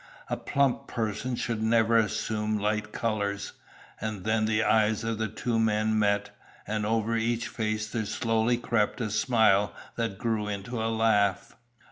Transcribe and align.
A 0.31 0.35
plump 0.35 0.87
person 0.87 1.35
should 1.35 1.61
never 1.61 1.95
assume 1.95 2.57
light 2.57 2.91
colours." 2.91 3.51
And 3.99 4.23
then 4.23 4.45
the 4.45 4.63
eyes 4.63 5.03
of 5.03 5.19
the 5.19 5.27
two 5.27 5.59
men 5.59 5.99
met, 5.99 6.35
and 6.65 6.87
over 6.87 7.15
each 7.15 7.47
face 7.47 7.87
there 7.87 8.05
slowly 8.05 8.57
crept 8.57 8.99
a 8.99 9.11
smile 9.11 9.75
that 9.97 10.17
grew 10.17 10.47
into 10.47 10.81
a 10.81 10.89
laugh. 10.89 11.55